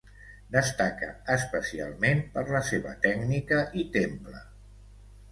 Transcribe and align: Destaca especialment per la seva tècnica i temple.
Destaca 0.53 1.09
especialment 1.33 2.23
per 2.37 2.43
la 2.55 2.61
seva 2.69 2.93
tècnica 3.03 3.59
i 3.83 3.85
temple. 3.99 4.41